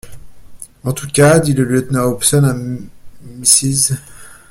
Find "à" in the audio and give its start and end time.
2.45-2.55